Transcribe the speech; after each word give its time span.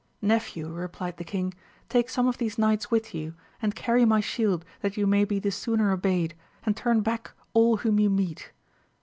Nephew, 0.23 0.67
replied 0.73 1.17
the 1.17 1.23
king, 1.23 1.53
take 1.87 2.09
some 2.09 2.25
of 2.27 2.39
these 2.39 2.57
knights 2.57 2.89
with 2.89 3.13
you, 3.13 3.35
and 3.61 3.75
carry 3.75 4.03
my 4.03 4.19
shield 4.19 4.65
that 4.79 4.97
you 4.97 5.05
may 5.05 5.25
be 5.25 5.37
the 5.37 5.51
sooner 5.51 5.91
obeyed, 5.91 6.33
and 6.65 6.75
turn 6.75 7.01
back 7.01 7.33
all 7.53 7.77
whom 7.77 7.99
you 7.99 8.09
meet. 8.09 8.51